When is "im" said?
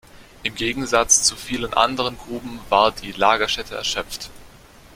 0.41-0.55